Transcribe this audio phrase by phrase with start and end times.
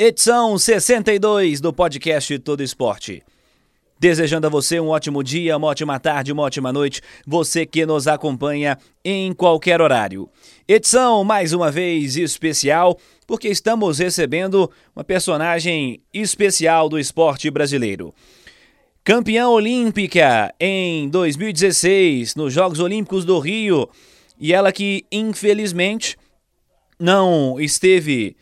[0.00, 3.20] edição 62 do podcast Todo Esporte.
[3.98, 8.06] Desejando a você um ótimo dia, uma ótima tarde, uma ótima noite, você que nos
[8.06, 10.30] acompanha em qualquer horário.
[10.68, 12.96] Edição mais uma vez especial,
[13.26, 18.14] porque estamos recebendo uma personagem especial do esporte brasileiro.
[19.02, 23.88] Campeã olímpica em 2016 nos Jogos Olímpicos do Rio
[24.38, 26.16] e ela que infelizmente
[27.00, 28.36] não esteve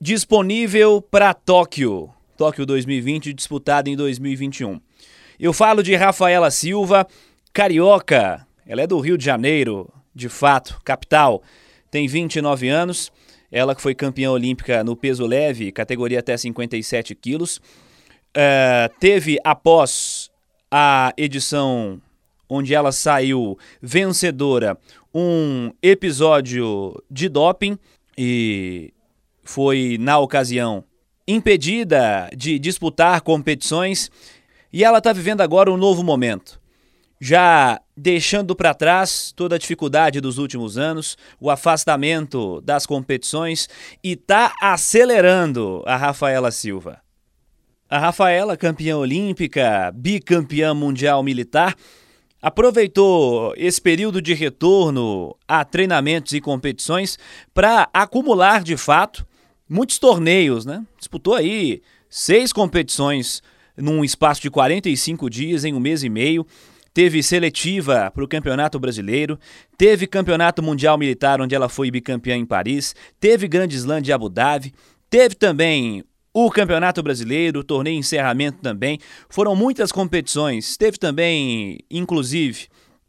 [0.00, 4.80] disponível para Tóquio, Tóquio 2020, disputado em 2021.
[5.38, 7.06] Eu falo de Rafaela Silva,
[7.52, 11.42] carioca, ela é do Rio de Janeiro, de fato, capital,
[11.90, 13.10] tem 29 anos,
[13.50, 20.30] ela que foi campeã olímpica no peso leve, categoria até 57 quilos, uh, teve após
[20.70, 22.00] a edição
[22.48, 24.78] onde ela saiu vencedora
[25.14, 27.78] um episódio de doping
[28.16, 28.92] e
[29.48, 30.84] foi, na ocasião,
[31.26, 34.10] impedida de disputar competições
[34.70, 36.60] e ela está vivendo agora um novo momento.
[37.18, 43.70] Já deixando para trás toda a dificuldade dos últimos anos, o afastamento das competições
[44.04, 47.00] e está acelerando a Rafaela Silva.
[47.88, 51.74] A Rafaela, campeã olímpica, bicampeã mundial militar,
[52.40, 57.18] aproveitou esse período de retorno a treinamentos e competições
[57.54, 59.26] para acumular de fato
[59.68, 60.84] muitos torneios, né?
[60.98, 63.42] Disputou aí seis competições
[63.76, 66.46] num espaço de 45 dias em um mês e meio.
[66.92, 69.38] Teve seletiva para o Campeonato Brasileiro,
[69.76, 74.28] teve Campeonato Mundial Militar, onde ela foi bicampeã em Paris, teve Grande Slam de Abu
[74.28, 74.74] Dhabi,
[75.08, 78.98] teve também o Campeonato Brasileiro, o torneio encerramento também.
[79.28, 80.76] Foram muitas competições.
[80.76, 82.66] Teve também, inclusive,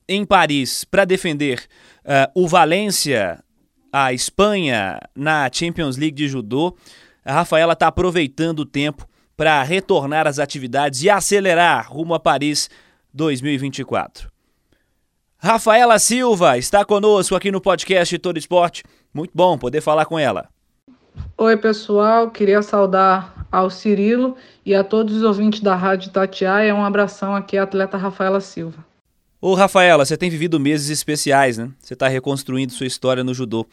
[0.08, 1.66] em Paris, para defender
[2.04, 3.44] uh, o Valência,
[3.92, 6.76] a Espanha, na Champions League de Judô.
[7.24, 12.70] A Rafaela está aproveitando o tempo para retornar às atividades e acelerar rumo a Paris
[13.14, 14.30] 2024.
[15.38, 18.84] Rafaela Silva está conosco aqui no podcast Todo Esporte.
[19.14, 20.50] Muito bom poder falar com ela.
[21.38, 22.30] Oi, pessoal.
[22.30, 24.36] Queria saudar ao Cirilo
[24.66, 26.76] e a todos os ouvintes da Rádio Tatiaia.
[26.76, 28.89] Um abração aqui, atleta Rafaela Silva.
[29.42, 31.70] Ô, Rafaela, você tem vivido meses especiais, né?
[31.80, 33.66] Você está reconstruindo sua história no judô.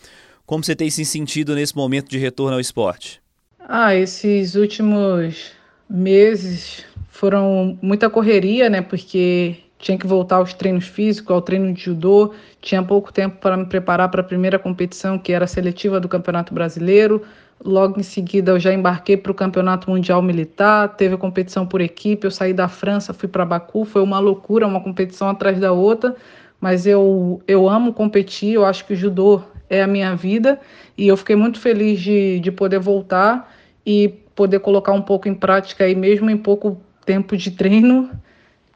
[0.46, 3.20] Como você tem se sentido nesse momento de retorno ao esporte?
[3.58, 5.50] Ah, esses últimos
[5.90, 8.80] meses foram muita correria, né?
[8.80, 13.56] Porque tinha que voltar aos treinos físicos, ao treino de judô, tinha pouco tempo para
[13.56, 17.22] me preparar para a primeira competição, que era a seletiva do Campeonato Brasileiro.
[17.64, 21.80] Logo em seguida, eu já embarquei para o Campeonato Mundial Militar, teve a competição por
[21.80, 22.26] equipe.
[22.26, 26.14] Eu saí da França, fui para Baku, foi uma loucura, uma competição atrás da outra.
[26.60, 30.60] Mas eu, eu amo competir, eu acho que o judô é a minha vida
[30.96, 33.52] e eu fiquei muito feliz de, de poder voltar
[33.84, 38.10] e poder colocar um pouco em prática aí, mesmo em pouco tempo de treino,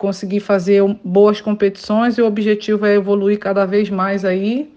[0.01, 4.73] conseguir fazer boas competições e o objetivo é evoluir cada vez mais aí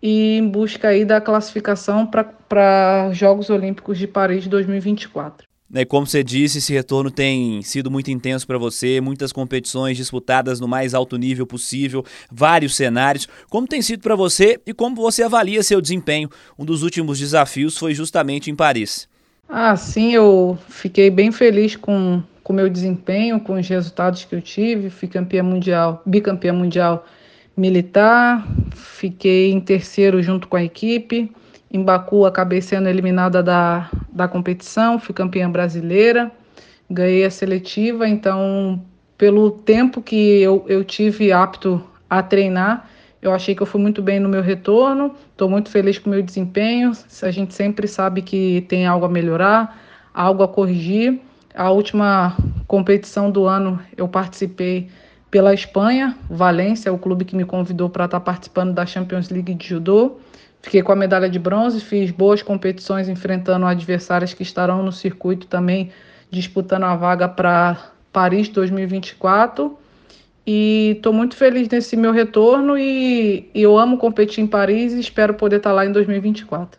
[0.00, 5.44] e em busca aí da classificação para Jogos Olímpicos de Paris 2024.
[5.68, 10.60] Né, como você disse, esse retorno tem sido muito intenso para você, muitas competições disputadas
[10.60, 13.26] no mais alto nível possível, vários cenários.
[13.50, 16.30] Como tem sido para você e como você avalia seu desempenho?
[16.56, 19.08] Um dos últimos desafios foi justamente em Paris.
[19.48, 24.40] Ah, sim, eu fiquei bem feliz com o meu desempenho, com os resultados que eu
[24.40, 24.90] tive.
[24.90, 27.06] Fui campeã mundial, bicampeã mundial
[27.56, 31.30] militar, fiquei em terceiro junto com a equipe.
[31.70, 36.30] Em Baku, acabei sendo eliminada da, da competição, fui campeã brasileira,
[36.88, 38.08] ganhei a seletiva.
[38.08, 38.82] Então,
[39.18, 42.88] pelo tempo que eu, eu tive apto a treinar,
[43.24, 45.14] eu achei que eu fui muito bem no meu retorno.
[45.32, 46.92] Estou muito feliz com o meu desempenho.
[47.22, 49.80] A gente sempre sabe que tem algo a melhorar,
[50.12, 51.18] algo a corrigir.
[51.54, 52.36] A última
[52.66, 54.90] competição do ano eu participei
[55.30, 59.54] pela Espanha, Valência, o clube que me convidou para estar tá participando da Champions League
[59.54, 60.18] de judô.
[60.60, 65.46] Fiquei com a medalha de bronze, fiz boas competições enfrentando adversárias que estarão no circuito
[65.46, 65.90] também
[66.30, 69.78] disputando a vaga para Paris 2024.
[70.46, 75.00] E estou muito feliz nesse meu retorno e, e, eu amo competir em Paris e
[75.00, 76.78] espero poder estar tá lá em 2024.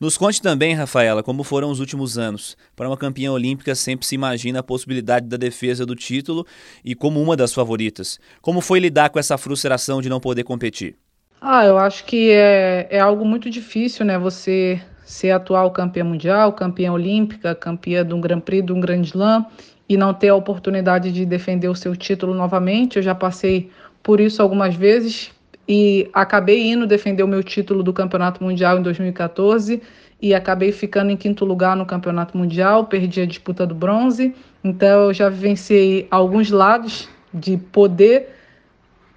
[0.00, 2.56] Nos conte também, Rafaela, como foram os últimos anos.
[2.74, 6.44] Para uma campeã olímpica, sempre se imagina a possibilidade da defesa do título
[6.84, 8.18] e como uma das favoritas.
[8.40, 10.96] Como foi lidar com essa frustração de não poder competir?
[11.40, 14.18] Ah, eu acho que é, é algo muito difícil, né?
[14.18, 19.02] Você ser atual campeã mundial, campeã olímpica, campeã de um Grand Prix, de um Grand
[19.02, 19.46] Slam
[19.88, 22.96] e não ter a oportunidade de defender o seu título novamente.
[22.96, 23.70] Eu já passei
[24.02, 25.30] por isso algumas vezes
[25.68, 29.80] e acabei indo defender o meu título do Campeonato Mundial em 2014
[30.20, 34.34] e acabei ficando em quinto lugar no Campeonato Mundial, perdi a disputa do bronze.
[34.62, 38.28] Então eu já vivenciei alguns lados de poder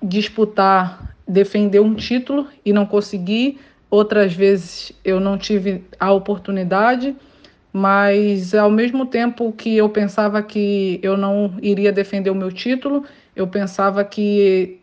[0.01, 3.59] disputar, defender um título e não conseguir.
[3.89, 7.15] Outras vezes eu não tive a oportunidade,
[7.77, 13.03] mas ao mesmo tempo que eu pensava que eu não iria defender o meu título,
[13.35, 14.79] eu pensava que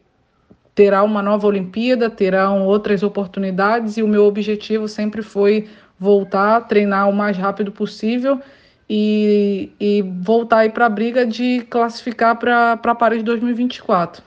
[0.74, 7.08] terá uma nova Olimpíada, terão outras oportunidades e o meu objetivo sempre foi voltar, treinar
[7.08, 8.38] o mais rápido possível
[8.86, 14.22] e, e voltar aí para a briga de classificar para Paris 2024.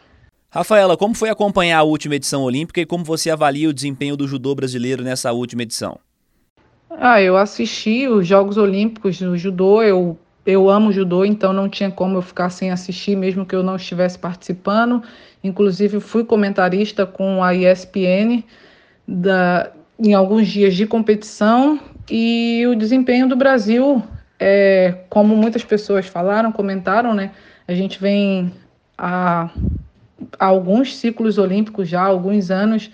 [0.49, 4.27] Rafaela, como foi acompanhar a última edição olímpica e como você avalia o desempenho do
[4.27, 5.99] judô brasileiro nessa última edição?
[6.89, 11.89] Ah, eu assisti os Jogos Olímpicos no judô, eu, eu amo judô, então não tinha
[11.91, 15.03] como eu ficar sem assistir, mesmo que eu não estivesse participando.
[15.43, 18.43] Inclusive, fui comentarista com a ESPN
[19.07, 21.79] da, em alguns dias de competição
[22.09, 24.03] e o desempenho do Brasil,
[24.39, 27.31] é, como muitas pessoas falaram, comentaram, né?
[27.67, 28.53] A gente vem
[28.97, 29.49] a,
[30.39, 32.91] a alguns ciclos olímpicos já, alguns anos.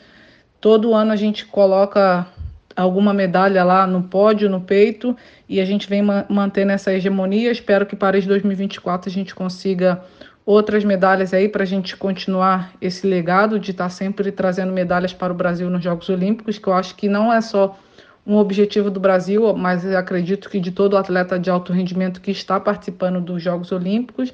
[0.61, 2.27] Todo ano a gente coloca
[2.75, 5.15] alguma medalha lá no pódio, no peito,
[5.47, 7.51] e a gente vem mantendo essa hegemonia.
[7.51, 10.01] Espero que para 2024 a gente consiga
[10.45, 15.13] outras medalhas aí para a gente continuar esse legado de estar tá sempre trazendo medalhas
[15.13, 17.77] para o Brasil nos Jogos Olímpicos, que eu acho que não é só
[18.25, 22.59] um objetivo do Brasil, mas acredito que de todo atleta de alto rendimento que está
[22.59, 24.33] participando dos Jogos Olímpicos.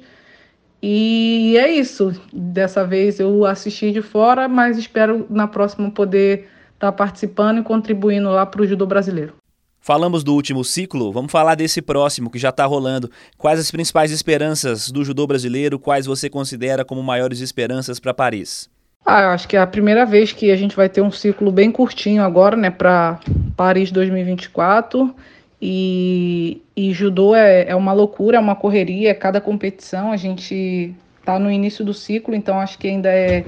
[0.82, 2.12] E é isso.
[2.32, 7.62] Dessa vez eu assisti de fora, mas espero na próxima poder estar tá participando e
[7.62, 9.34] contribuindo lá para o judô brasileiro.
[9.80, 13.10] Falamos do último ciclo, vamos falar desse próximo que já está rolando.
[13.36, 15.78] Quais as principais esperanças do judô brasileiro?
[15.78, 18.68] Quais você considera como maiores esperanças para Paris?
[19.04, 21.50] Ah, eu acho que é a primeira vez que a gente vai ter um ciclo
[21.50, 23.18] bem curtinho agora, né, para
[23.56, 25.14] Paris 2024.
[25.60, 30.12] E, e judô é, é uma loucura, é uma correria, cada competição.
[30.12, 33.44] A gente está no início do ciclo, então acho que ainda é,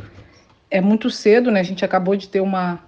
[0.70, 1.60] é muito cedo, né?
[1.60, 2.80] A gente acabou de ter uma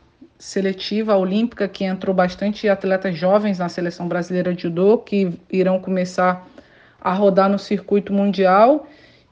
[0.42, 6.44] seletiva olímpica que entrou bastante atletas jovens na seleção brasileira de judô que irão começar
[7.00, 8.88] a rodar no circuito mundial.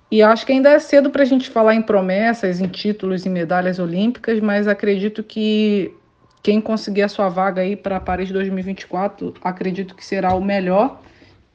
[0.08, 3.28] E acho que ainda é cedo para a gente falar em promessas, em títulos e
[3.28, 5.92] medalhas olímpicas, mas acredito que
[6.44, 11.00] quem conseguir a sua vaga aí para Paris 2024, acredito que será o melhor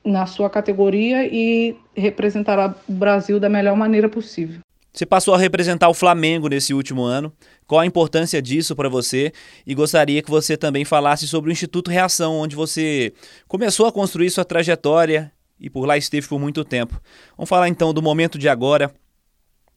[0.03, 4.59] na sua categoria e representará o Brasil da melhor maneira possível.
[4.95, 7.33] Você passou a representar o Flamengo nesse último ano.
[7.67, 9.33] Qual a importância disso para você?
[9.67, 13.11] E gostaria que você também falasse sobre o Instituto Reação, onde você
[13.45, 16.97] começou a construir sua trajetória e por lá esteve por muito tempo.
[17.35, 18.89] Vamos falar então do momento de agora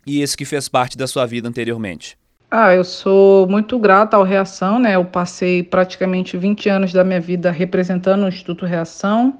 [0.06, 2.17] e esse que fez parte da sua vida anteriormente.
[2.49, 4.94] Ah, eu sou muito grata ao Reação, né?
[4.94, 9.37] Eu passei praticamente 20 anos da minha vida representando o Instituto Reação.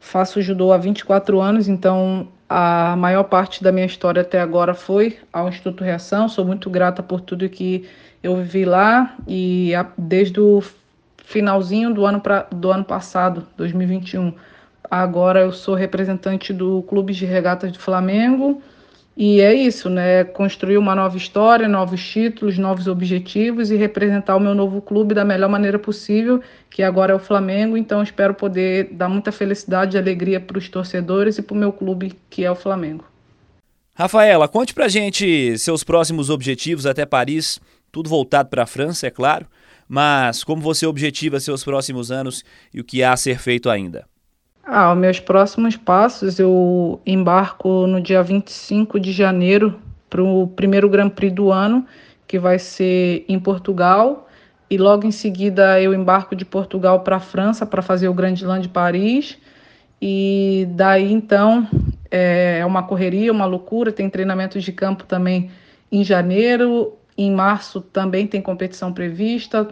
[0.00, 5.18] Faço judô há 24 anos, então a maior parte da minha história até agora foi
[5.32, 6.28] ao Instituto Reação.
[6.28, 7.88] Sou muito grata por tudo que
[8.22, 10.62] eu vivi lá e a, desde o
[11.24, 14.34] finalzinho do ano, pra, do ano passado, 2021,
[14.90, 18.62] agora eu sou representante do Clube de Regatas do Flamengo
[19.16, 20.24] e é isso, né?
[20.24, 25.24] Construir uma nova história, novos títulos, novos objetivos e representar o meu novo clube da
[25.24, 27.76] melhor maneira possível, que agora é o Flamengo.
[27.76, 31.72] Então espero poder dar muita felicidade e alegria para os torcedores e para o meu
[31.72, 33.04] clube, que é o Flamengo.
[33.94, 37.60] Rafaela, conte pra gente seus próximos objetivos até Paris,
[37.92, 39.46] tudo voltado para a França, é claro,
[39.88, 42.42] mas como você objetiva seus próximos anos
[42.72, 44.04] e o que há a ser feito ainda?
[44.66, 49.78] Ah, meus próximos passos, eu embarco no dia 25 de janeiro
[50.08, 51.86] para o primeiro Grand Prix do ano,
[52.26, 54.26] que vai ser em Portugal.
[54.70, 58.32] E logo em seguida eu embarco de Portugal para a França para fazer o Grand
[58.32, 59.36] Slam de Paris.
[60.00, 61.68] E daí então
[62.10, 63.92] é, é uma correria, uma loucura.
[63.92, 65.50] Tem treinamentos de campo também
[65.92, 66.96] em janeiro.
[67.18, 69.68] Em março também tem competição prevista.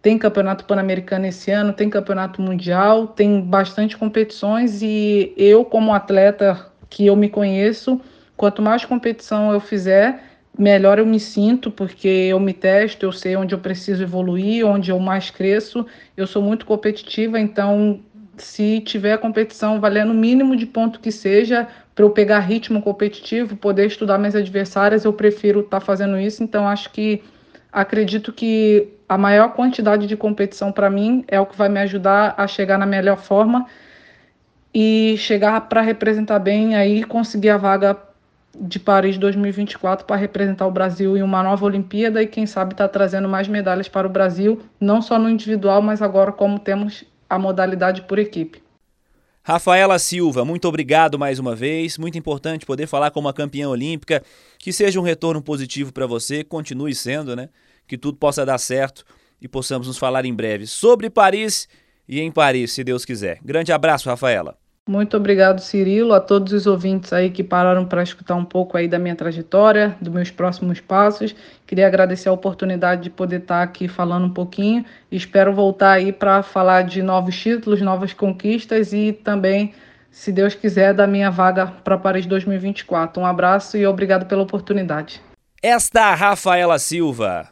[0.00, 6.66] Tem campeonato pan-americano esse ano, tem campeonato mundial, tem bastante competições e eu, como atleta
[6.88, 8.00] que eu me conheço,
[8.36, 10.22] quanto mais competição eu fizer,
[10.56, 14.90] melhor eu me sinto, porque eu me testo, eu sei onde eu preciso evoluir, onde
[14.90, 15.86] eu mais cresço.
[16.16, 18.00] Eu sou muito competitiva, então
[18.36, 23.56] se tiver competição valendo o mínimo de ponto que seja, para eu pegar ritmo competitivo,
[23.56, 26.42] poder estudar minhas adversárias, eu prefiro estar tá fazendo isso.
[26.42, 27.22] Então acho que
[27.72, 32.34] acredito que a maior quantidade de competição para mim é o que vai me ajudar
[32.36, 33.66] a chegar na melhor forma
[34.74, 37.96] e chegar para representar bem aí conseguir a vaga
[38.60, 42.88] de Paris 2024 para representar o Brasil em uma nova Olimpíada e quem sabe estar
[42.88, 47.04] tá trazendo mais medalhas para o Brasil, não só no individual, mas agora como temos
[47.30, 48.62] a modalidade por equipe.
[49.42, 51.96] Rafaela Silva, muito obrigado mais uma vez.
[51.96, 54.22] Muito importante poder falar com uma campeã olímpica.
[54.58, 57.48] Que seja um retorno positivo para você, continue sendo, né?
[57.88, 59.04] Que tudo possa dar certo
[59.40, 61.66] e possamos nos falar em breve sobre Paris
[62.08, 63.38] e em Paris, se Deus quiser.
[63.42, 64.56] Grande abraço, Rafaela.
[64.88, 68.88] Muito obrigado, Cirilo, a todos os ouvintes aí que pararam para escutar um pouco aí
[68.88, 71.36] da minha trajetória, dos meus próximos passos.
[71.66, 74.82] Queria agradecer a oportunidade de poder estar aqui falando um pouquinho.
[75.12, 79.74] Espero voltar aí para falar de novos títulos, novas conquistas e também,
[80.10, 83.22] se Deus quiser, da minha vaga para Paris 2024.
[83.22, 85.20] Um abraço e obrigado pela oportunidade.
[85.62, 87.50] Esta Rafaela Silva,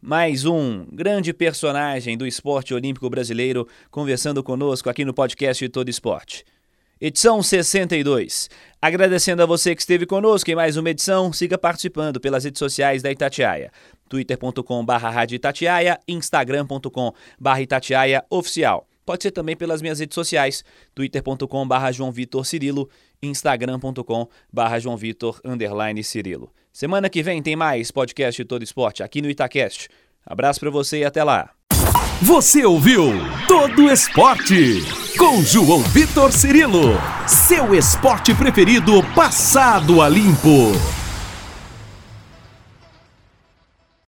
[0.00, 6.44] mais um grande personagem do esporte olímpico brasileiro conversando conosco aqui no podcast Todo Esporte.
[7.00, 8.48] Edição 62.
[8.80, 13.02] Agradecendo a você que esteve conosco em mais uma edição, siga participando pelas redes sociais
[13.02, 13.70] da Itatiaia.
[14.08, 18.87] twitter.com.br Itatiaia, instagram.com.br Itatiaia Oficial.
[19.08, 20.62] Pode ser também pelas minhas redes sociais,
[20.94, 22.90] twitter.com.br João Vitor Cirilo,
[23.22, 25.40] instagram.com.br João Vitor
[26.04, 26.52] Cirilo.
[26.70, 29.88] Semana que vem tem mais podcast Todo Esporte aqui no Itacast.
[30.26, 31.48] Abraço para você e até lá.
[32.20, 33.14] Você ouviu
[33.46, 34.82] Todo Esporte
[35.16, 40.97] com João Vitor Cirilo, seu esporte preferido passado a limpo.